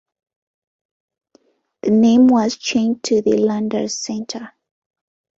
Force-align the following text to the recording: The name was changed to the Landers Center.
The 1.83 1.91
name 1.91 2.25
was 2.27 2.57
changed 2.57 3.03
to 3.03 3.21
the 3.21 3.37
Landers 3.37 3.99
Center. 3.99 4.51